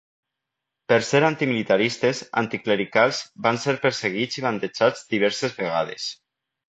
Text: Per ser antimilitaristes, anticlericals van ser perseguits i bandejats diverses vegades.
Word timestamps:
Per 0.91 0.95
ser 1.09 1.19
antimilitaristes, 1.27 2.21
anticlericals 2.43 3.19
van 3.49 3.61
ser 3.67 3.77
perseguits 3.87 4.41
i 4.41 4.45
bandejats 4.47 5.05
diverses 5.17 5.59
vegades. 5.63 6.09